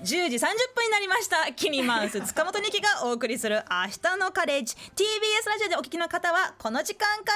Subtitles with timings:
[0.00, 7.32] ン10時30分になりましたキニマウス塚本二希がお送りする明日のカレッジ TBS ラジオでお聞きの方はこの時間か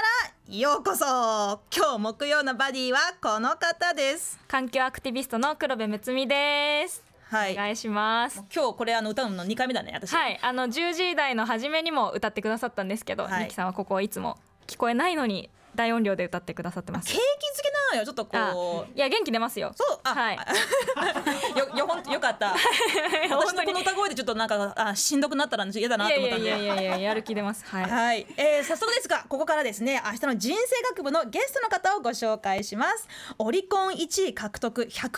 [0.49, 7.04] らようこそ今日木曜のバディはこの方です環境アクティビストの黒部睦美です。
[7.35, 7.55] はい。
[7.55, 8.45] お願いします。
[8.55, 10.13] 今日これあの歌うの2回目だね私。
[10.13, 13.43] はい、あの10時台の初めにも歌ってくださったんですけど、はい。
[13.43, 17.19] ニキさんはここいつも聞こえないのに大音量で歌ってくださってます景気。
[17.55, 19.73] づけなのよちょっとあこういや元気出ますよ。
[19.75, 20.39] そうあ、はい。
[21.57, 22.55] よよほんよかった
[23.31, 27.65] 私のこの歌声でちょっとなんかあしんどくなったら嫌だないと思ったんでやいやいやいやいややる気出ます。
[27.67, 27.91] はい。
[27.91, 35.11] はい、えー、早速ですがここからですね明日の人生学部のゲストの方をご紹介しますオリコン1位獲得120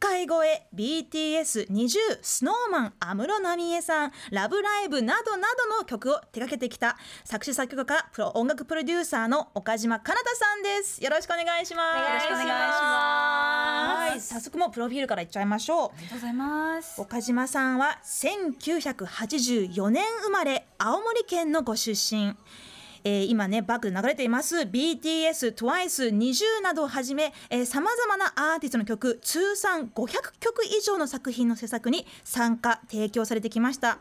[0.00, 11.02] 回超え BTS20 スノーマン安室奈美恵さんラブライブなどなどの曲を手掛けてきた作詞作曲家プロ音楽プロデューサーの岡島かなたさんです。
[11.02, 11.98] よろしくお願いします。
[11.98, 12.46] お願いします。
[12.46, 15.88] はい早速もうプロフィールからいっちゃいましょう。
[15.96, 17.00] ありがとうございます。
[17.00, 22.34] 岡島さんは1984年生まれ青森県のご出身。
[23.06, 24.56] えー今ねバックで流れています。
[24.60, 27.34] BTS、TWICE、NiziU などをはじめ
[27.66, 30.08] さまざまなアーティストの曲通算500
[30.40, 33.98] 曲以上の作品の制作に参加提供されてきました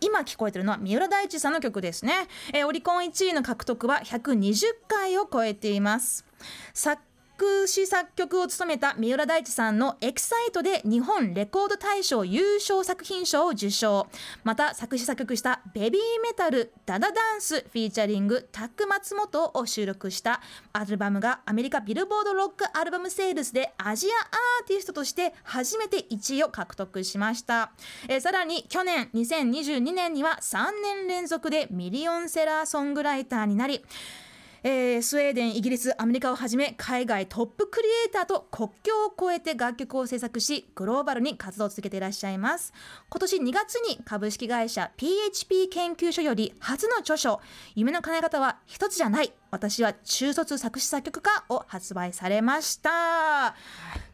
[0.00, 6.24] 今聞こえてるのは三浦大知さんの曲ですね、えーオリコン1位の獲得は120回を超えています。
[6.72, 7.02] 作
[7.40, 14.08] 作詞作曲を務めた三浦大知さんの「エキサイト」で日本レコード大賞優勝作品賞を受賞。
[14.44, 20.42] また作詞作曲した「ベビーメタルダダダンス」フィーチャリングタック松本を収録した。
[20.74, 27.72] アルバムがアメリカビルボードロックアルバムセールスでアジアアーティストとして初めて1位を獲得しました、
[28.06, 33.82] えさらに去年2022年には3年連続でミリオンセラーソングライターになり
[34.62, 42.74] えースウェーデンイギリスアメリカをはじめ海外トップクリエイターと国境を越えて楽曲を制作しグローバルに活動を続けていらっしゃいます。
[43.08, 47.40] 今年2月に株式会社 PHP 研究所より初の著書
[47.74, 53.54] 「夢の叶え方は一つじゃない私は中卒作詞作曲家」を発売されました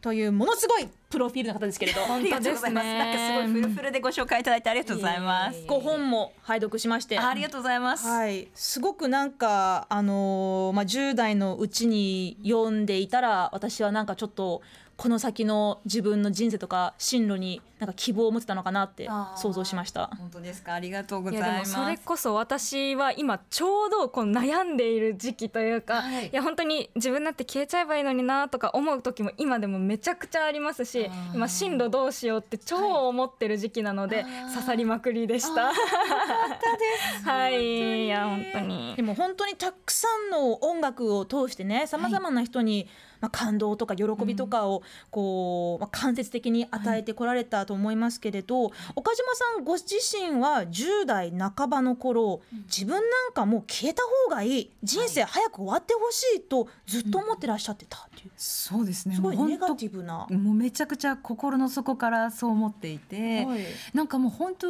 [0.01, 2.87] というものすごいプロフィールの方ですけれど ありがとうございます。
[2.87, 5.63] なんかすごいフルフルでご紹介いただいてありがとうございます。
[5.65, 8.07] ご本も拝読しましてあありがとうございます。
[8.07, 14.61] はい、すごくなんかあのーまあ10代のうちに読んでいたら私はなんかちょっと
[14.97, 20.07] この先の自分の人生とか進路になんか希望を持ってたのかなって想像しました。
[20.17, 20.73] 本当ですか？
[20.73, 21.73] ありがとうございいやでもます。
[21.73, 35.71] それこそ私は今ちょうどこう悩んでいる時期というか、はいい、や本当に自分だって消えちゃえばいいのになとか思う時も今でもめちゃくちゃありますし今進路どうしようって超思ってる時期なので、あー刺さりまくりでした。
[37.23, 42.87] はいいや本当にでも本当にたくさんの音楽を通してねさまざまな人に、
[43.21, 54.71] まあ、感動とか喜びとかをこう、まあ、間接的に与えてこられたと思いますけれど、岡島さんご自身は10代半ばの頃自分なんかもう消えた方がいい。
[54.83, 59.15] 人生早く終わってほしいとずっと思ってらっしゃってたっていう、そうですね。
[59.15, 60.27] すごいネガティブな。
[60.29, 63.61] もうめちゃくちゃ心の底からそう思っていて、はい。
[63.93, 64.67] なんかもう本当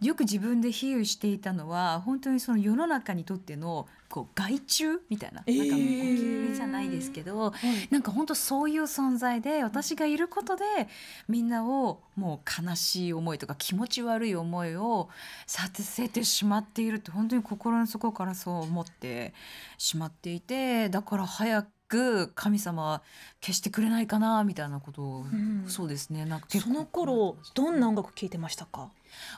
[0.00, 5.58] よく自分で比喩していたのは本当にその世の中にとってのこう害虫みたいな,、えー。
[5.58, 7.52] なんかゴキブリじゃないですけど、
[7.90, 10.64] なんか本当そういう存在で私がいることで
[11.28, 15.10] みんなをもう悲しい思いとか気持ち悪い思いを
[15.46, 19.32] させてしまっているって本当に心の底からそう思って
[19.78, 21.68] しまっていてだから早く
[22.34, 23.02] 神様は
[23.40, 25.64] 消してくれないかなみたいなことを、ん。
[25.66, 26.24] そうですね。
[26.24, 28.90] なんかその頃どんな音楽聴いてましたか？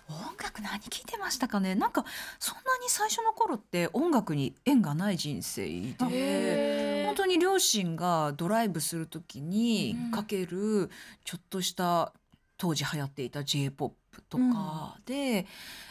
[0.08, 1.74] 音楽何聴いてましたかね？
[1.74, 2.04] なんか
[2.38, 5.66] そんなに最初の頃って音楽に縁がない人生
[6.08, 10.90] で本当に両親がドライブする時にかける
[11.24, 12.12] ちょっとした
[12.62, 15.46] 当時流行っていた j p o p とかで、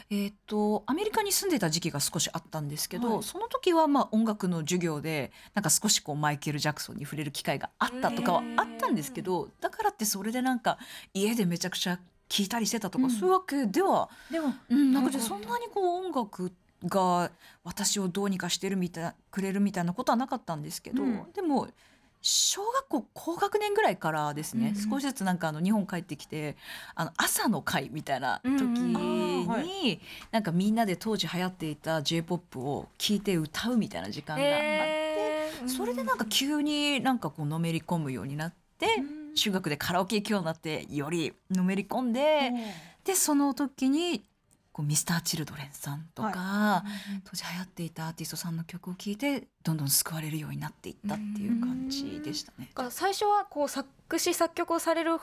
[0.09, 3.23] えー、とアメリカに住んでた時期が少しあったんですけど、はい。
[3.23, 10.77] その時はまあ音楽の授業でなんか少しこうマイケル・ジャクソンに触れる機会があったとかはあったんですけどだからってそれでなんか
[11.13, 13.09] 家でめちゃくちゃ聴いたりしてたとか、うん。
[13.11, 16.53] そういうわけではでもうん、なんかそんなにこう音楽
[16.85, 17.31] が
[17.65, 21.31] 私をどうにかしてるみたいくれるみたいなことはなかったんですけど、うん。
[21.33, 21.67] でも
[22.21, 26.55] 小学校高学年ぐらいからですね、うん少しずつなんかあの日本帰ってきて
[26.95, 28.99] あの朝の会みたいな時うんう
[29.43, 29.47] ん。
[29.47, 29.99] はに
[30.31, 35.67] なんかみんなで当時流行っていた j p o p を聴いて歌うみたいな時間があって、へー。
[35.69, 38.87] それでなんか急になんかこうのめり込むようになって、
[39.35, 42.51] 中学でカラオケ行くようになってよりのめり込んで。
[43.03, 44.23] でその時に
[44.73, 46.83] こうミスターチルドレンさんとか、
[47.25, 52.69] 当時流行っていたアーティストさんの曲を聴いてどんどん救われるようになっていったっていう感じでしたね。
[52.73, 53.87] が最初はこう作
[54.17, 55.17] 詞作曲をされる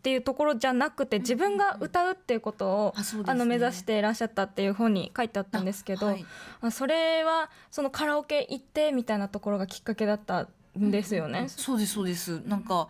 [0.00, 3.24] っていうところじゃなくて自分が歌うっていうことをうですね。
[3.26, 6.24] あの目指していらっしゃったっていう本に書いてあったんですけど、はい。
[6.62, 10.48] あそれはそのカラオケ行ってみたいなところがきっかけだった
[10.78, 11.48] んですよね。
[11.48, 12.40] そうですそうです。
[12.46, 12.88] なんか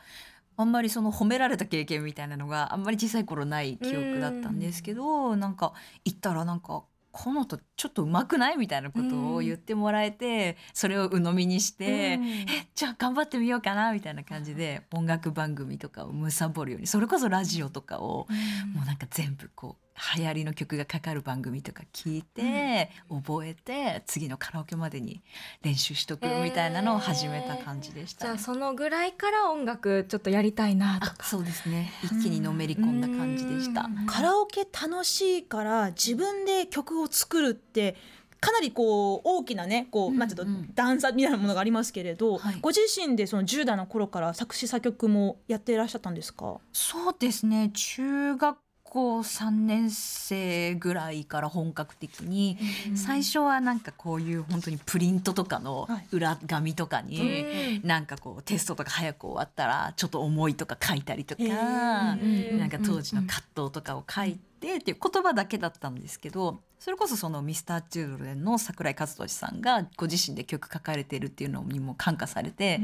[0.60, 5.72] あんまりその褒められた経験みたいなのがあんまり小さい頃ない記憶だったんですけどなんか
[6.04, 12.28] 行ったらなんかこの音ちょっと上手くないみたいなことを言ってもらえてそれを鵜呑みにしてうん。
[12.28, 18.26] えじゃあ頑張ってみようかなみたいな感じで音楽番組とかを貪るようにそれこそラジオとかを
[18.74, 25.22] もうなんか全部こう流行りの曲がかかる番組とか聞いて、覚えて次のカラオケまでに
[25.62, 28.24] 練習しとくみたいなのを始めた感じでした。
[28.26, 31.16] ね、じゃあそのぐらいから音楽ちょっとやりたいなとか。
[31.18, 31.92] あそうですね。
[32.02, 33.82] 一気にのめり込んだ感じでした。
[33.82, 34.06] うん。
[34.06, 37.96] カラオケ楽しいから自分で曲を作るって
[38.40, 42.58] かなりこう大きなねこう、うんまあ、ちょっとうん段差みたいなものがありますけれど、はい。
[42.62, 46.56] ご自身でその10代の頃から作詞作曲もやっていらっしゃったんですか？
[46.72, 47.70] そうですね。
[47.74, 48.56] 中学
[48.90, 52.58] 校3年生ぐらいから本格的に、
[52.96, 56.06] 最初はなんかこういう本当にプリントとかのはい。
[56.12, 57.44] 裏紙とかに、
[57.80, 57.88] うん。
[57.88, 62.58] なんかこうテストとか早く終わったらちょっと思いとか書いたりとか、へー。
[62.58, 72.80] なんか当時の葛藤とかを書いてっていう言葉だけだったんですけどそれこそそのミスターチルドレンの桜井和寿さんがご自身で曲書かれてるっていうのにも感化されて、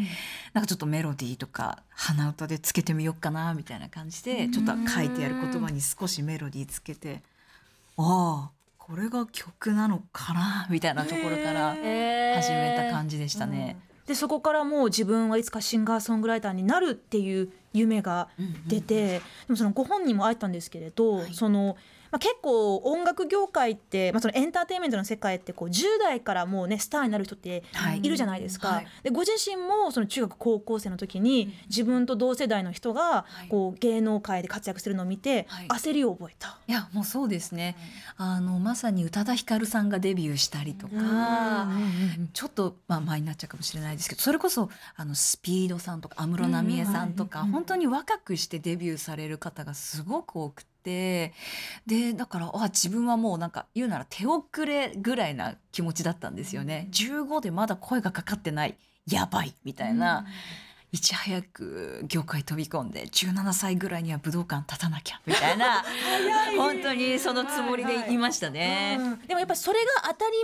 [0.53, 7.23] なんかちょっとメロディーとか鼻歌でつけてみようかなみたいな感じでちょっと書いてある言葉に少しメロディーつけて
[7.97, 13.79] ああこれが曲なのかなみたいなところから始めた感じでしたね。
[14.07, 18.29] でそこからもう自分はいつかシンガーソングライターになるっていう夢が
[18.67, 21.35] 出て、でもそのご本人もあったんですけれど、はい。
[21.35, 21.77] その
[22.17, 28.01] まあ、結構音楽業界って、まあ、そのエンターテインメントの世界ってこう10代からもうねスターになる人ってはい。
[28.03, 28.69] いるじゃないですか。
[28.69, 28.87] はい。
[29.03, 33.49] でご自身もその中学高校生の時に自分と同世代の人がい。
[33.49, 35.69] こう芸能界で活躍するのを見てはい。
[35.69, 36.59] 焦りを覚えた。
[36.67, 37.77] いやもうそうですね、
[38.17, 41.69] あのまさに宇多田ヒカルさんがデビューしたりとか、
[42.33, 56.89] ちょっと、まあ、前になっちゃうかもしれないですけどそれこそあのスピードさんとか安室奈美恵さんとか、本当に若くしてデビューされる方がすごく多くてでだからあ自分はもうなんか言うなら手遅れぐらいな気持ちだったんですよね。
[56.93, 58.77] 15でまだ声がかかってない
[59.11, 60.27] やばいみたいな。
[60.93, 65.85] いち早く業界飛び込んで17歳ぐらいには武道館立たなきゃみたいな
[66.57, 68.97] 本当にそのつもりでいましたね。
[69.01, 69.27] うん。
[69.27, 70.37] でもやっぱりそれが当たり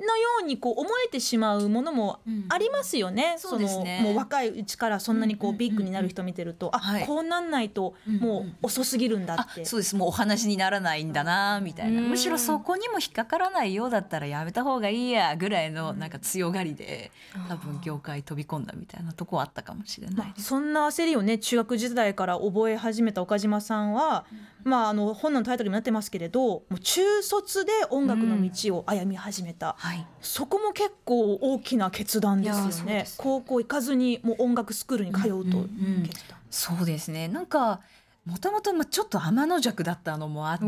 [0.00, 3.36] 前のようにこう思えてしまうものもありますよね。
[3.38, 3.98] そうですね。
[4.02, 7.06] のもう若いうちからそんなにこうんうんうんうビッグになる人見てると、あ、はい。
[7.06, 9.64] こうなんないとうんもう遅すぎるんだあって。
[9.64, 9.94] そうです。
[9.94, 12.00] もうお話にならないんだなみたいな。
[12.00, 12.08] うん。
[12.08, 17.12] むしろそこにも引っかからないようだったらやめた方がいいやぐらいのなんか強がりで
[17.48, 20.46] 多分業界飛び込んだみたいなとこはあったかもしれなまあ、いです。
[20.46, 24.24] そんな焦りをね中学時代から覚え始めた岡島さんは、
[24.64, 30.06] まあ、あの本のタイトルにもなってますけれどもう中卒で音楽の道を歩み始めた、はい。
[30.20, 32.72] そこも結構大きな決断ですよね。
[32.72, 35.60] そうです高校行かずにもう音楽スクールに通うとうんうんう
[36.00, 36.02] ん。
[36.04, 36.38] 決断。
[36.50, 37.28] そうですね。
[37.28, 37.80] なんか
[38.26, 40.64] もともとちょっと天の弱だったのもあっおて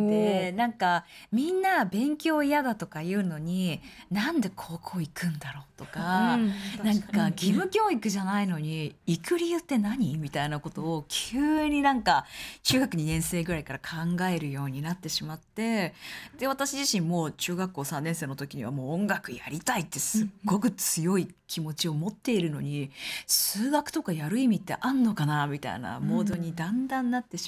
[0.51, 3.81] ーなんかみんな勉強嫌だとか言うのに
[4.13, 12.25] なんで高校行くんだろうとか、うんなんか義務教育じゃないのに行く理由って何みたいなことを急になんか
[12.63, 15.95] 中学2年生ぐらいから考えるようになってしまって
[16.39, 22.91] で私自身も中学校3年生の時にはもう音楽やりたいってすっごく強い気持ちを持っているのに
[23.27, 27.48] 数学とかやる意味ってあんのかなみたいなモードにだんだんなってしまっ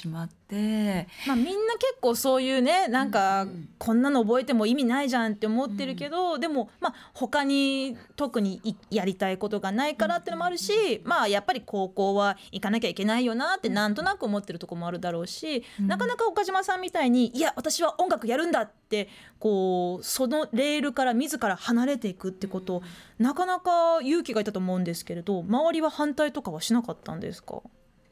[1.27, 22.81] まあ、みんな結構そういうねなんかこんなの覚えても意味ないじゃんって思ってるけど、でもまあ他に特にいやりたいことがないからってのもあるし、まあやっぱり高校は行かなきゃいけないよなってなんとなく思ってるとこもあるだろうし、なかなか岡島さんみたいにいや私は音楽やるんだってこうそのレールから自ら離れていくってこと、
[23.19, 27.61] なかなか勇気がいたと思うんですけれど周りは反対とかはしなかったんですか？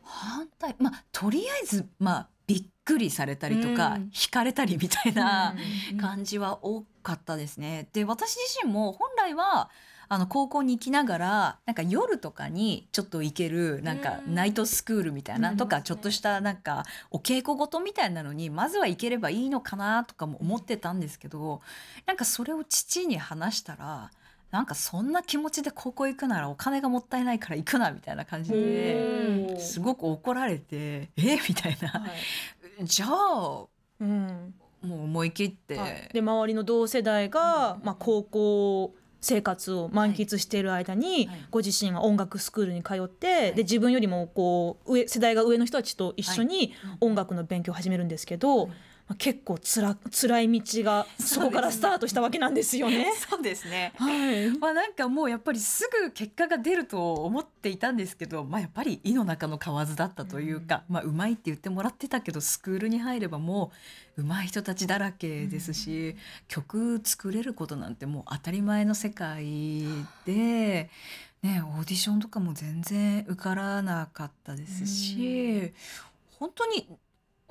[0.10, 0.76] 反対。
[0.80, 4.10] まあとりあえずまあびっくりされたりとか、うん。
[4.14, 5.56] 惹かれたりみたいな
[5.92, 5.98] うん。
[5.98, 7.88] 感じは多かったですね。
[7.94, 9.70] で私自身も本来は
[10.12, 14.34] あの高校に行きながらなんか夜とかにちょっと行けるなんかうん。
[14.34, 21.62] ナイトスクールみたいなとかちょっとしたなんかお稽古事みたいなのにまずは行ければいいのかなとかも思ってたんですけど
[22.08, 24.10] なんかそれを父に話したら
[24.52, 31.38] なんかそんな気持ちで高校行くならお金がもったいないから行くなみたいな感じですごく怒られてえ？
[31.48, 32.06] みたいな。
[32.84, 33.66] じゃあ
[34.00, 34.54] うん。
[34.82, 36.10] もう思い切って、はい。
[36.14, 41.46] で周りの同世代が、まあ、高校生活を満喫している間に、はい。
[41.52, 48.70] ご自身は音楽スクールに通って、で自分よりもこう上世代が上の人たちと一緒に音楽の勉強を始めるんですけど、
[49.10, 53.12] まあ、結構つら辛い道が そこからスタートしたわけなんですよね。
[53.28, 53.92] そうですね。
[53.98, 63.72] はいまあなんかもうやっぱりすぐ結果が出ると思っていたんですけど、まあやっぱり井の中の蛙だったというか、まあうまいって言ってもらってたけどスクールに入ればも
[64.16, 66.16] う上手い人たちだらけですし、
[66.48, 69.44] 曲作れることなんてもう当たり前の世界
[70.26, 70.90] で。
[71.42, 75.72] ね、オーディションとかも全然受からなかったですし、
[76.38, 76.86] 本当に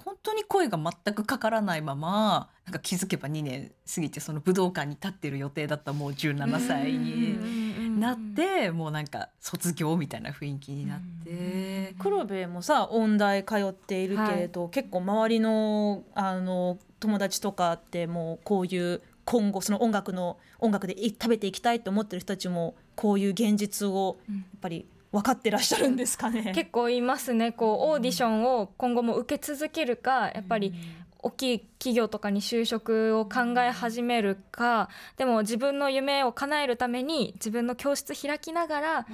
[0.05, 11.95] 本当に声が全くかからないままなんか気づけば2年過ぎてその武道館に立ってる予定だったもう17歳になってもうなんか卒業みたいな雰囲気になって。
[11.99, 26.53] 黒部もさ音大通っているけれど、結構周りのあの友達とかってもうこういう今後その音楽の音楽でい食べていきたいと思ってる人たちもこういう現実をやっぱり分かってらっしゃるんですかね。
[26.55, 27.53] 結構いますね。
[27.53, 30.75] こうオーディションを今後も受け続けるかやっぱり
[31.21, 39.07] 大きい企業とかに就職を考え始めるかでも自分の夢を叶えるために自分の教室開きながら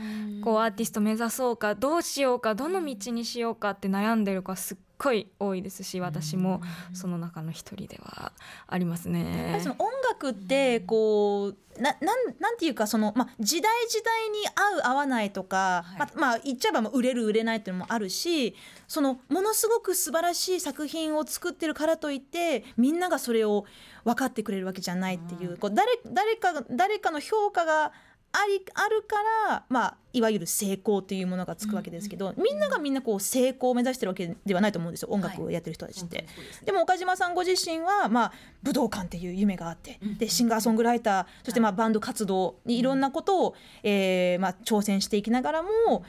[0.43, 6.61] こうアーティスト目指そうかどうしようかどの道にしようかって悩んでる子はすっごい多いですし私も
[6.93, 8.33] その中の一人では
[8.67, 9.55] ありますね。
[9.57, 9.71] りそ。
[9.71, 14.39] の音楽ってこうななんなんていうかその、まあ、時代時代に
[14.85, 15.99] 合う合わないとか、はい。
[15.99, 18.55] まあまあ、言っちゃえばもう売れる売れないっていうのもあるし
[18.87, 23.65] そのものすごく素晴らしい作品を作ってるからといってみんながそれを
[24.05, 27.93] 分かってくれるわけじゃないっていう,、こう誰誰かが誰かの評価が
[28.37, 29.17] ありあるか
[29.49, 36.27] ら、まあ、いわゆる成功というものがつくわけですけど、みんながみんなこう成功を目指してるわけではないと思うんですよ音楽をやってる人たちって。
[36.65, 46.05] でも岡島さんご自身は、まあ、武道館っていう夢があって、でシンガーソングライターそしてまあバンド活動にいろんなことを、えーまあ、挑戦していきながらも、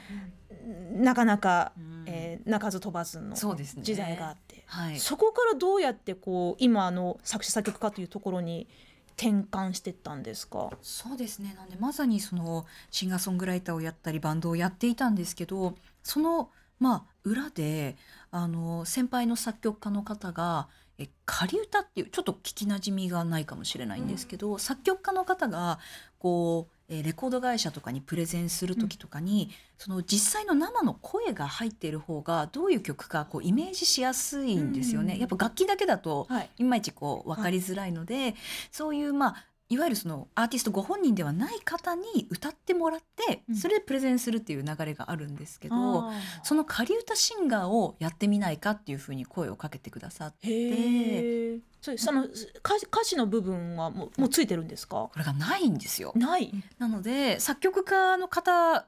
[0.92, 1.72] なかなか、
[2.06, 4.98] えー鳴かず飛ばずの時代があって、はい。
[4.98, 8.68] そこからどうやってこう今の作詞作曲家というところに
[9.16, 10.70] 転換してったんですか？
[10.82, 11.54] そうですね。
[11.56, 17.96] なんでまさにそのシンガーソングライターをやったりバンドをやっていたんですけどそのまあ裏で
[18.30, 25.78] あの先輩の作曲家の方がえ仮歌っていうちょっと聞きなじみがないかもしれないんですけど、作曲家の方が
[26.18, 35.14] こうえーレコード会社とかにプレゼンする時とかに、その実際の生の声が入っている方がどういう曲かこうイメージしやすいんですよね。
[35.14, 36.50] うんやっぱ楽器だけだとはい。
[36.58, 38.34] いまいちこう分かりづらいので、
[38.70, 43.56] そういうまあいわゆるそのアーティストご本人ではない方に歌ってもらって、うん。
[43.56, 46.10] それでプレゼンするっていう流れがあるんですけど、
[46.42, 55.08] その仮歌シンガーをやってみないかっていうふうに声をかけてくださってそれその歌詞歌詞の部分はもうもうついてるんですか？
[55.12, 56.12] これがないんですよ。
[56.14, 56.52] ない。
[56.78, 58.86] なので作曲家の方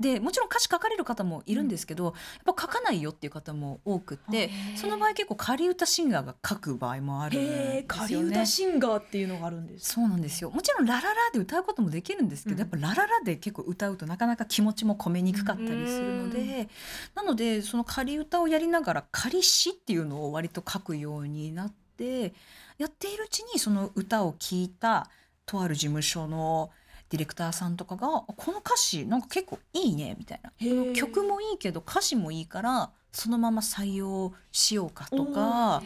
[0.00, 8.28] でもちろん歌詞書かれる方もいるんですけど、やっぱ書かないよっていう方も多くってその場合結構仮歌シンガーが書く場合もあるんです仮よね。
[8.28, 10.50] 歌シンガーっていうのがあるんですそうなんですよ。
[10.50, 12.60] もちろん「ラララ」で歌うこともできるんですけど、うん。
[12.60, 16.68] やっぱ「ラララ」で結構歌うとなかなか気持ちも込めにくかったりするので
[17.14, 22.34] なのでその仮歌をやりながら仮詩っていうのを割と書くようになって
[22.78, 25.08] やっているうちにその歌を聴いた
[25.46, 26.70] とある事務所の
[27.10, 30.52] ディレクターさんとかが「この歌詞なんか結構いいね」みたいな。
[30.94, 35.82] 曲もいいけど歌詞もいいからそのまま採用しようかとか。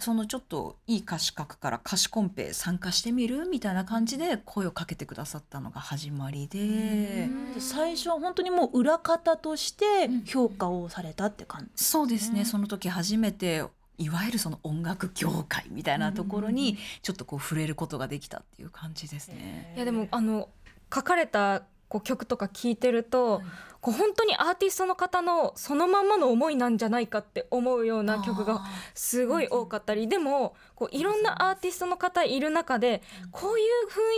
[0.00, 3.48] そのちょっといい歌詞書くから歌詞コンペ参加してみる？
[3.48, 12.46] みたいな感じで声をかけてくださったのが始まりで、最初は本当にもう裏方として評価をされたって感じ、そうですね、うん。
[12.46, 13.64] その時初めて
[13.98, 19.72] いわゆるその音楽業界みたいなところにちょっとこう触れることができたっていう感じですね。
[19.76, 20.48] いやでもあの
[20.92, 23.42] 書かれたこう曲とか聞いてると、
[23.80, 28.62] こう本当にアーティストの方のそのまんまの思いなんじゃないかって思うような曲が
[28.94, 33.66] すごい多かったりでもこういろんなアーティストの方いる中でこういう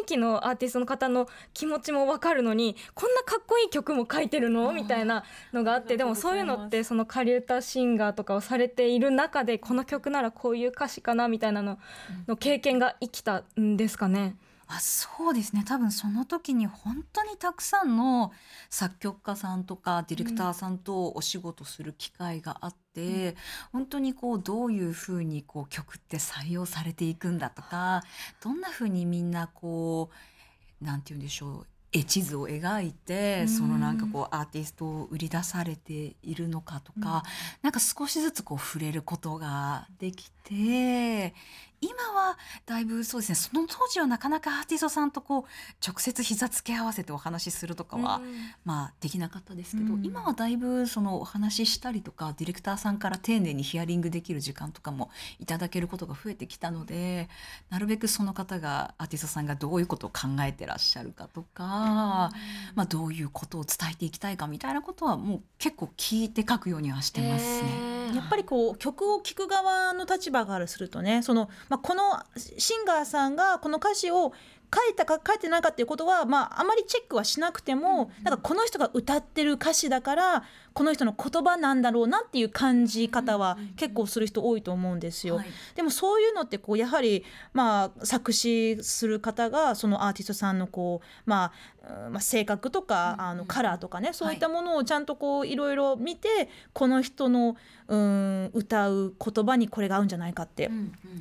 [0.01, 4.73] 雰囲気のアーティストの方の気持ちも分かるのにこんなかっこいい曲も書いてるの？
[4.73, 11.81] みたいなのがあってでもそういうのってその仮歌シンガーとかをされている中でこの曲ならこういう歌詞かなみたいなの
[12.29, 14.37] の経験が生きたんですかね？
[14.69, 15.63] あそうですね。
[15.65, 18.33] 多分その時に本当にたくさんの
[18.69, 23.37] 作曲家さんとかディレクターさんとお仕事する機会があって、
[23.73, 28.03] 本当にこうどういうふうにこう曲って採用されていくんだとか
[28.43, 30.11] どんなふうにみんなこ
[30.83, 31.67] うなんて言うんでしょう
[31.99, 33.49] 絵地図を描いて、うん。
[33.49, 37.23] そのなんかこうアーティストを売り出されているのかとか、
[37.63, 41.35] なんか少しずつこう触れることができて
[41.81, 45.43] 今はだいぶそうですねその当時はなかなかアーティストさんとこう
[45.87, 48.21] 直接膝つけ合わせてお話しするとかは、
[48.65, 50.05] まあできなかったですけど、うん。
[50.05, 57.29] 今はだいぶそのお話ししたりとかディレクターさんから丁寧にヒアリングできる時間とかもいただけることが増えてきたので
[57.69, 67.97] なるべくその方がアーティストさんがどういうことを考えてらっしゃるかとか、まあ、どういうことを伝えていきたいかみたいなことはもう結構聞いて書くようにはしてますね。
[68.15, 72.03] やっぱりこう曲を聴く側の立場からするとねその、まあ、この
[72.37, 74.33] シンガーさんがこの歌詞を
[74.75, 80.45] 書いたか書いてないかっていうことは、まあ、あまりチェックはしなくても、なんかこの人が歌ってる歌詞だから
[80.77, 85.37] この人の言葉なんだろうなっていう感じ方は結構する人多いと思うんですよ。
[85.37, 85.47] はい。
[85.75, 91.53] でもそういうのってこうやはり、まあ、作詞する方がそのアーティストさんのこう、まあ
[92.07, 97.57] うんまあ、性格とか、あのカラーとかねそういったものをちゃんとこういろいろ見てこの人の
[97.89, 100.71] うん歌う言葉にこれが合うんじゃないかって。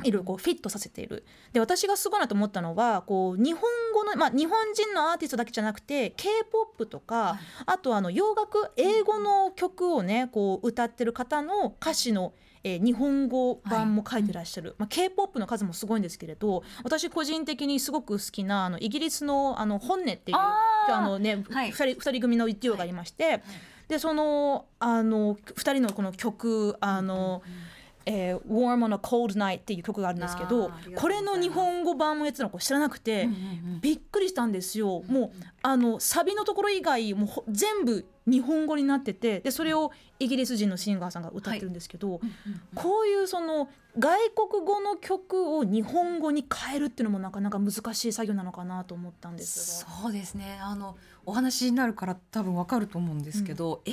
[0.04, 1.24] いろいろこうフィットさせている。
[1.54, 3.62] で私がすごいなと思ったのはこう日本
[3.94, 7.40] 語の、まあ、日本人のアーティストだけじゃなくて k p o p とか、はい。
[7.68, 12.34] あとあの洋楽英語の曲をねこう歌ってる方の歌詞の、
[12.64, 21.72] えー日本語版も書いてらっしゃる、まあ、k p o p の数もすごいんですけれど私個人的にすごく好きなあのイギリスのあの本音っていうあの、ねはい。
[21.72, 23.44] 二人二人組のデュオがありまして、
[23.88, 27.44] でそのあの2人のこの曲あの、
[28.06, 33.28] えー Warm on a Cold Night っていう曲があるんですけどこれの日本語版もやつの子知らなくて、
[33.82, 35.04] びっくりしたんですよ。
[35.08, 35.32] もう
[35.62, 42.20] あのサビのところ以外もうほ全部日本語になっててでそれをイギリス人のシンガーさんが歌ってるんですけど、
[42.74, 44.18] こういうその外
[44.50, 49.92] 国語の曲を日本語に変えるっていうのもなかなか難しい作業なのかなと思ったんですが。
[50.02, 50.60] そうですね。
[50.62, 53.92] あのお話になるから多分わかると思うんですけど、英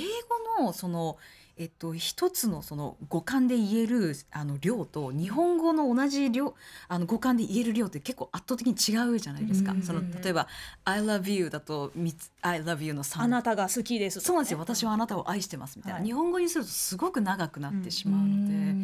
[0.59, 1.17] 語のその
[1.55, 6.55] えっと、一つのその語感で言えるあの量と日本語の同じ量
[6.87, 9.73] あの語感で言える量って結構圧倒的に違うじゃないですか。
[9.73, 10.47] うんその例えば
[10.85, 14.59] 「I love you」だと「三つ I love you」の3あなたが好きですね、そうなんですよ。
[14.59, 16.05] 私はあなたを愛してますみたいな、はい。
[16.05, 18.75] 日本語にするとすごく長くなってしまうので、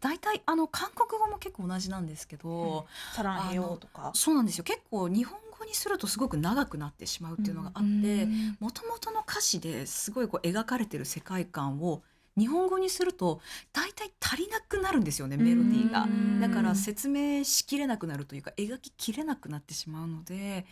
[0.00, 4.10] 大体あの韓国語も結構同じなんですけど、サランヘヨとか。
[4.14, 4.64] そうなんですよ。
[4.64, 8.26] 結構日本語にするとすごく長くなってしまうっていうのがあって
[8.60, 12.02] もともとの歌詞ですごいこう描かれてる世界観を
[12.38, 13.40] 日本語にすると
[13.72, 16.06] 大体足りなくなるんですよねメロディーが。
[16.46, 20.66] だから説明しきれなくなるというか描ききれなくなってしまうので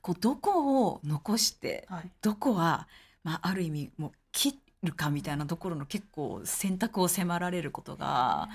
[0.00, 2.10] こうどこを残してはい。
[2.20, 2.88] どこは、
[3.22, 8.48] まあ、ある意味もう切るかみたいなところの結構選択を迫られることが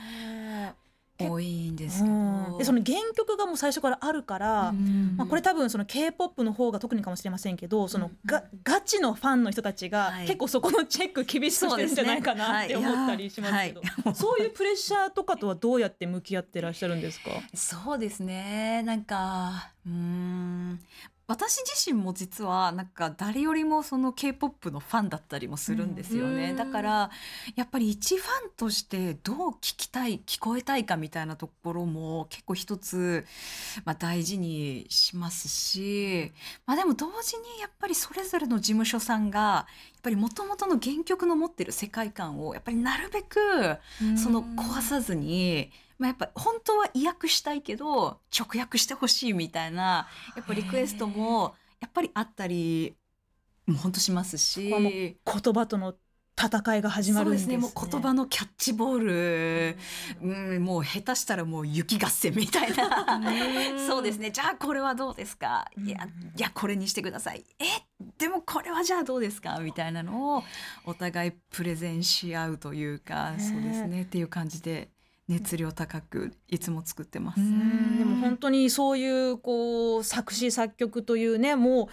[1.20, 2.14] 多いんですけど。
[2.14, 2.58] うん。
[2.58, 4.74] でその原曲がもう最初からあるから、
[5.16, 10.26] まあ、これ多分その k p o p の方が特にかもしれませんけどそのがガチのファンの人たちがはい。
[10.28, 14.16] 結構そこのチェック厳しくしてるんじゃないかなって思ったりしますけど、はい。
[14.16, 17.32] そういうプレッシャーとかとはどうやって向き合ってらっしゃるんですか？
[17.54, 18.84] そうですね。
[18.84, 20.80] なんかうーん
[21.28, 27.12] 私自身も実はなんか誰よりもその k p o p のファンだったりもするんですよね、うんだから
[27.56, 33.26] やっぱり一ファンとしてどう聞きたい聞こえたいかみたいなところも結構一つ、
[33.86, 36.32] まあ、大事にしますし、
[36.66, 39.66] まあ、でも同時にやっぱりそれぞれの事務所さんがや
[39.98, 43.78] っぱりもともとの原曲の持ってる世界観をやっぱりなるべく
[44.16, 52.96] その壊さずに、まあ、やっぱ本当は意訳したいけど直訳してほしいみたいなやっぱリクエストもやっぱりあったり
[53.66, 54.70] もう本当しますし。
[54.70, 55.18] 言
[55.54, 55.96] 葉との
[56.40, 57.54] 戦いが始まるんですね。
[57.56, 57.82] そうですね。
[57.82, 59.78] もう言葉のキャッチボール、
[60.22, 63.20] うん、もう下手したらもう雪合戦みたいな。
[63.88, 64.30] そうですね。
[64.30, 65.66] じゃあこれはどうですか？
[65.84, 66.08] いや
[66.38, 67.44] いやこれにしてください。
[67.58, 67.64] え？
[68.20, 69.58] でもこれはじゃあどうですか？
[69.62, 70.44] みたいなのを
[70.86, 74.04] お互いプレゼンし合うというかねそうですね。
[74.04, 74.92] っていう感じで
[75.28, 77.42] 熱量高くいつも作ってます。
[77.42, 81.88] うんでも本当にそういうこう作詞作曲というねもう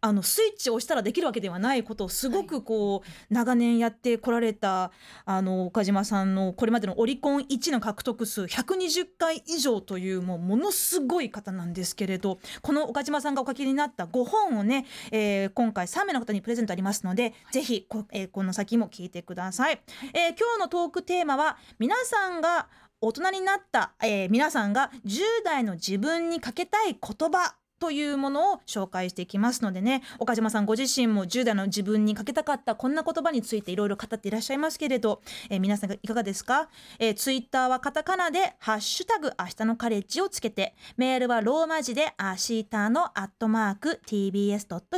[0.00, 4.92] あのスイッチを押したらできるわけではないことをすごくこう長年やってこられた
[5.24, 19.80] あの岡島さんのこれまでのオリコン1の獲得数120回以上というもうものすごい方なんですけれどこの岡島さんがお書きになった5本をね、えー今回3名の方にプレゼントありますので、ぜひこ,、えーこの先も聞いてください。
[20.14, 22.68] えー今日のトークテーマは皆さんが
[23.00, 44.90] 大人になった、えー皆さんが10代の自分にかけたい言葉というものを紹介していきますのでね岡島さんご自身も10代の自分にかけたかったこんな言葉についていろいろ語っていらっしゃいますけれど、えー皆さんいかがですか、えー、ツイッターはカタカナで「ハッシュタグ明日のカレッジ」をつけてメールはローマ字で「アシーターのアットマーク TBS.CO.JP」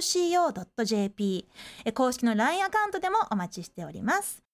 [1.95, 4.52] 公式の LINE アカウントでもお待ちしております。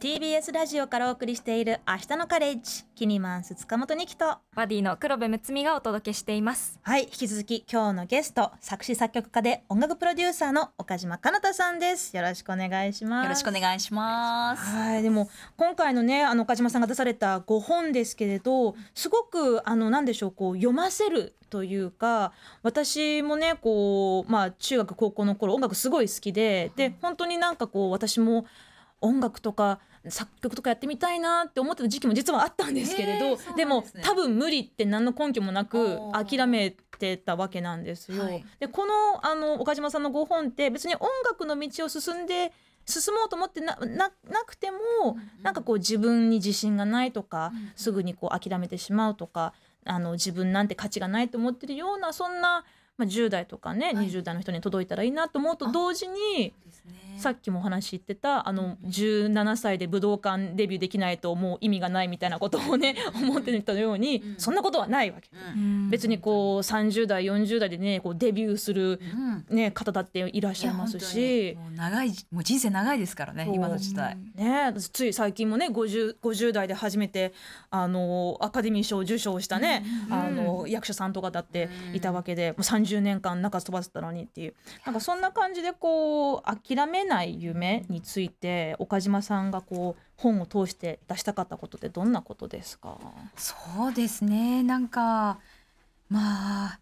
[0.00, 6.80] TBS ラジオからお送りしている明日のカレッジキニマンス塚本二希とバディの黒部睦美がお届けしています。
[6.80, 12.16] はい引き続き今日のゲスト作詞作曲家で音楽プロデューサーの岡島かなたさんです。
[12.16, 13.24] よろしくお願いします。
[13.24, 14.74] よろしくお願いします。
[14.74, 22.32] はいでも今回のねあの岡島さんが出された5本ですけれどすごくあのなんでしょうこう読ませるというか
[22.62, 28.46] 私もねこうまあ中学高校の頃音楽すごい好きでで本当になんかこう私も
[29.02, 34.02] 音楽とか作曲とかやってみたいなって思ってた時期も実はあったんですけれど、へーでもですね。
[34.04, 38.22] 多分無理って何の根拠もなく諦めてたわけなんですよ。
[38.22, 38.44] はい。
[38.58, 42.52] でこのあの岡島さんの5本って別に音楽の道を進んで
[42.86, 44.78] 進もうと思ってなななくても、
[45.42, 49.52] なんかこう自分に自信がないとか、すぐにこう諦めてしまうとか
[49.84, 52.64] あの自分なんて価値がないと思ってるようなそんな、
[53.00, 54.08] まあ、10代とかね、はい。
[54.08, 56.52] 20代の人に届いたらいいなと思うと同時に
[56.86, 57.20] ね。
[57.20, 65.28] さっきもお話言ってたあの17歳で武道館デビューできないともう意味がないみたいなことをね思ってたように、うんそんなことはないわけ。
[65.54, 65.90] うん。
[65.90, 69.00] 別にこう30代40代でねこうデビューする、
[69.50, 74.16] うんね、方だっていらっしゃいますいしもう長いもう人生長いですからね今の時代。
[74.34, 77.34] ね、つい最近もね 50, 50代で初めて
[77.70, 84.54] あのアカデミー賞を受賞したね、あの役者さんとかだっていたわけで、もう30年間中飛ばせたのにっていう。
[84.84, 92.98] なんかそんな感じでこう諦めない夢について岡島さんがこう本を通して出したかったことってどんなことですか？
[93.36, 93.54] そ
[93.88, 94.62] うですね。
[94.62, 95.38] なんか
[96.08, 96.78] まあ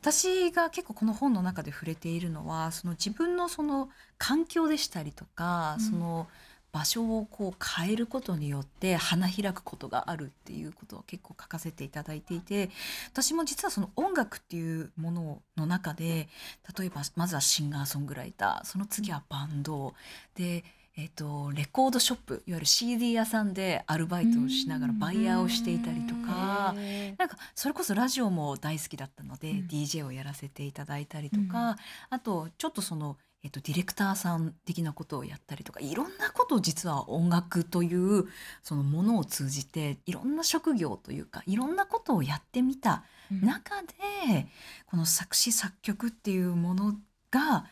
[0.00, 6.26] 私が結構この本の中で触れているのはその自分のその環境でしたりとか、その
[6.74, 12.68] 場所をこう変えることによって花開くことがあるっていうことを結構書かせていただいていて
[13.12, 16.28] 私も実はその音楽っていうものの中で
[16.76, 19.94] 例えばまずはシンガーソングライターその次はバンド
[20.34, 20.64] で、
[20.96, 26.74] えっとレコードショップいわゆる CD 屋さんでアルバイトをしながらバイヤーをしていたりとか。
[27.18, 29.66] なんかそれこそラジオも大好きだったので、うん。
[29.66, 31.76] DJ をやらせていただいたりとか、
[32.10, 38.26] あとちょっとその、えっと、ディレクターさん的なことをやったりとかいろんなことを実は音楽という
[38.62, 44.48] そのものを通じていろんな職業というかいろんなことをやってみた中で、
[44.86, 46.94] この作詞作曲っていうもの
[47.30, 47.66] が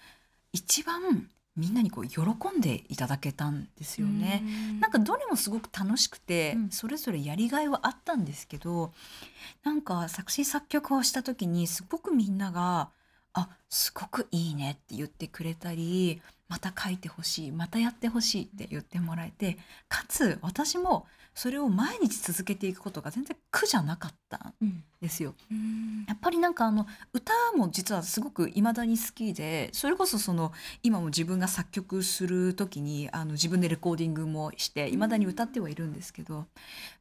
[0.52, 2.20] 一番みんなにこう喜
[2.56, 4.42] んでいただけたんですよね。
[4.80, 6.70] なんかどれもすごく楽しくて、うん。
[6.70, 8.92] それぞれやりがいはあったんですけど
[9.62, 12.90] なんか作詞作曲をした時にすごくみんなが
[13.35, 25.35] 「あすごくいいね」って言ってくれたり「また書いてほしいまたやってほしい」って言ってもらえてかつ私もそれを毎日続けていくことが全然苦じゃなかったんうんですよ。
[25.51, 36.47] うんやっぱりなんかあの歌も実はすごく未だに好きでそれこそその今も自分が作曲する時にあの自分でレコーディングもして未だに歌ってはいるんですけど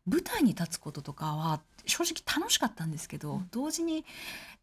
[0.06, 4.06] 舞台に立つこととかは正直楽しかったんですけど同時に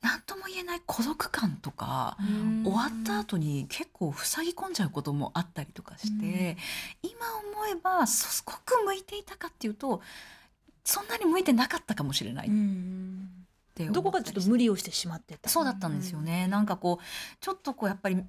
[0.01, 2.17] 何とも言えない孤独感とか
[2.65, 6.57] 終わった後に結構塞ぎ込んじゃうこともあったりとかして、
[7.03, 7.13] 今
[7.57, 10.01] 思えばすごく向いていたかっていうと
[10.85, 12.51] そんなに向いてなかったかもしれない。
[13.93, 15.49] どこかちょっと無理をしてしまってた。
[15.49, 17.05] そうだったんですよね、なんかこう
[17.41, 18.23] ちょっとこうやっぱり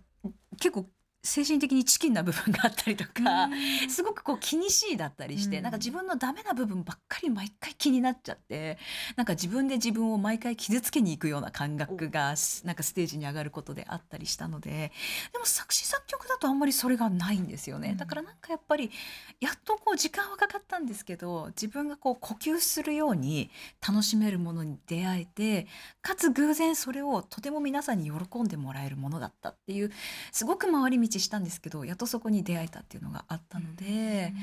[0.57, 0.85] 結構
[1.21, 3.49] 精神的にチキンな部分があったりとか、
[3.89, 5.63] すごくこう気にしいだったりして、うん。
[5.63, 8.77] なんか自分のダメな部分ばっかり毎回気になっちゃって
[9.15, 14.91] なんか自分で自分を毎回傷つけに行くような感覚がすなんかステージに上がることであったりしたので
[15.31, 17.97] でも作詞作曲だとあんまりそれがないんですよね、うん。
[17.97, 18.89] だからなんかやっぱり
[19.39, 23.49] やっとこう時間はかかったんですけど自分がこう呼吸するように
[23.85, 25.67] 楽しめるものに出会えて
[26.01, 29.91] かつ偶然それをとても皆さんに喜んでもらえるものだったっていう
[30.31, 34.33] すごく回り道したんですけどやっとそこに出会えたっていうのがあったので、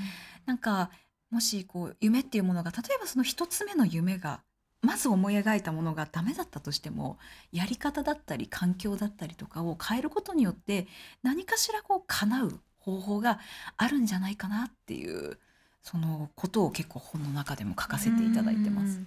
[0.46, 0.90] なんか
[1.30, 4.40] もしこう夢っていうものが例えばその一つ目の夢が
[4.82, 7.18] まず思い描いたものがダメだったとしても
[7.52, 10.86] やり方だったり環境だったりとかを変えることによって
[11.22, 13.40] 何かしらこう叶う方法が
[13.76, 15.38] あるんじゃないかなっていう
[15.82, 19.00] そのことを結構本の中でも書かせていただいてます。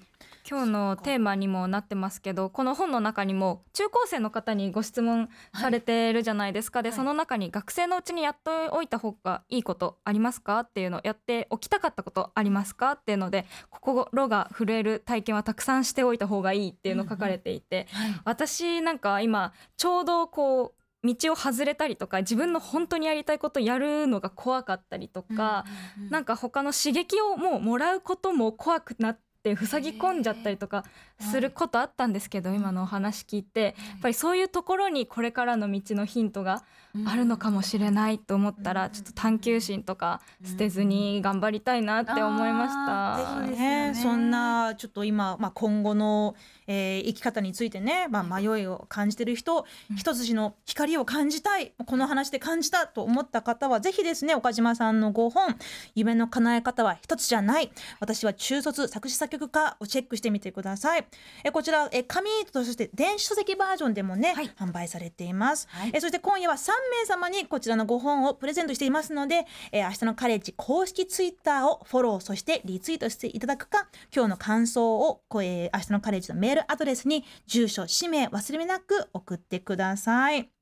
[0.47, 6.97] 今日のテーマにもなってますけどこの本の中にも中高生の方にご質問されてるじゃないですか、ではい。
[6.97, 17.59] その中に学生のうちにやっておいた方がいいことありますかっていうのやっておきたかったことありますかっていうので心が震える体験はたくさんしておいた方がいいっていうの書かれてい。
[17.61, 17.87] て、
[18.25, 20.73] 私なんか今ちょうどこ
[21.03, 25.65] う道を外れたりとか自分の本当にやりたいことやるのが怖かったりとか、
[26.09, 30.83] なんか他の刺激をもうもらうことも怖くなっって塞ぎ込んじゃったりとか
[31.19, 36.63] することあったんですけど今のお話聞いてやっぱりそういうところにこれからの道のヒントが
[37.05, 43.41] あるのかもしれないと思ったらちょっと探求心とか捨てずに頑張りたいなって思いました。
[43.41, 46.35] ね、そんなちょっと今、まあ、今後の、
[46.67, 55.55] えー生き方についてね、まあ、迷いを感じてる人、一筋の光を感じたいこの話で感じたと思った方はぜひですね岡島さんのご本
[55.95, 61.05] 「夢の叶え方は一つじゃない私は中卒作詞作曲家」をチェックしてみてください。
[61.43, 65.67] えこちらえ紙とそして電子書籍バージョンでもね、はい販売されています。
[65.69, 66.69] はいえそして今夜は3
[67.01, 80.58] 名様にこちらのご本をプレゼントしていますので、えー明日のカレッジ公式ツイッターをフォローそしてリツイートしていただくか今日の感想をこえー明日のカレッジのメールアドレスに住所氏名忘れなく送ってください。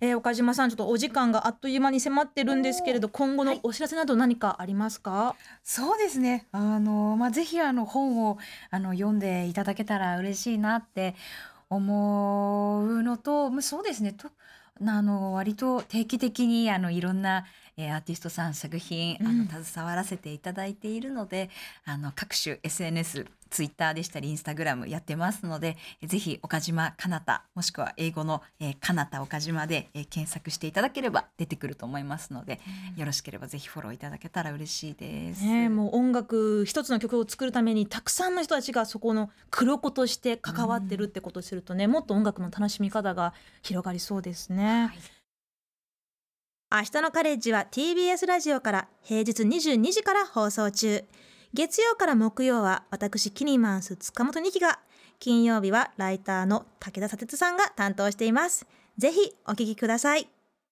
[0.00, 6.46] えー岡島さんちょっとお時間があっという間に迫ってるんですけれど今後のお知らせなど何かありますか、そうですね。
[6.52, 8.38] あのまあぜひあの本を
[8.70, 11.14] あの読んでいただけたら嬉しいなって
[11.68, 14.12] 思うのと、まあそうですね。
[14.12, 14.28] と
[14.86, 17.44] あの割と定期的にあのいろんな、
[17.80, 21.48] えーアーティストさん作品あうんの携わらせていただいているので、
[21.84, 32.60] あの各種 SNS ツイッターでしたりインスタグラムやってますのでえぜひ岡島かなたもしくは英語の、えー、かなた岡島で、えー検索していただければ出てくると思いますので、
[32.96, 35.44] よろしければぜひフォローいただけたら嬉しいです。
[35.44, 44.92] ね、もう音楽一つの曲を作るためにたくさんの人たちがそこの黒子として関わってるってことをするとね、もっと音楽の楽しみ方が広がりそうですね。
[46.72, 51.02] 明日のカレッジは TBS ラジオから平日22時から放送中。
[51.52, 54.78] 月曜から木曜は私キニマンス塚本二希が、
[55.18, 58.68] 金曜日はライターの武田砂鉄さんが担当しています。
[58.96, 60.28] ぜひお聞きください。